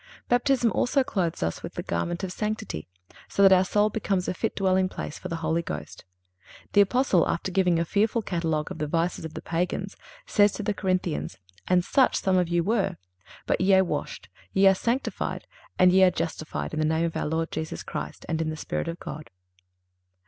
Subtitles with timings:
[0.29, 2.87] Baptism also clothes us with the garment of sanctity,
[3.29, 6.05] so that our soul becomes a fit dwelling place for the Holy Ghost.
[6.73, 9.95] The Apostle, after giving a fearful catalogue of the vices of the Pagans,
[10.25, 11.37] says to the Corinthians:
[11.67, 12.97] "And such some of you were;
[13.45, 15.45] but ye are washed, but ye are sanctified,
[15.77, 18.57] but ye are justified in the name of our Lord Jesus Christ, and in the
[18.57, 19.29] Spirit of God."